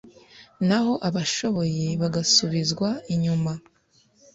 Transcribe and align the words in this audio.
naho 0.67 0.93
abashoboye 1.07 1.85
bagasubizwa 2.01 2.89
inyuma 3.13 3.51